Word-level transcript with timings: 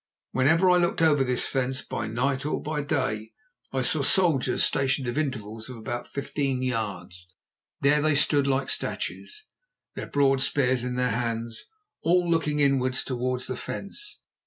Whenever 0.31 0.67
I 0.71 0.77
looked 0.77 1.03
over 1.03 1.23
this 1.23 1.43
fence, 1.45 1.83
by 1.83 2.07
night 2.07 2.43
or 2.43 2.59
by 2.59 2.81
day, 2.81 3.29
I 3.71 3.83
saw 3.83 4.01
soldiers 4.01 4.63
stationed 4.63 5.07
at 5.07 5.15
intervals 5.15 5.69
of 5.69 5.77
about 5.77 6.07
fifteen 6.07 6.63
yards. 6.63 7.31
There 7.81 8.01
they 8.01 8.15
stood 8.15 8.47
like 8.47 8.71
statues, 8.71 9.45
their 9.93 10.07
broad 10.07 10.41
spears 10.41 10.83
in 10.83 10.95
their 10.95 11.11
hands, 11.11 11.65
all 12.01 12.27
looking 12.27 12.59
inwards 12.59 13.03
towards 13.03 13.45
the 13.45 13.55
fence. 13.55 14.21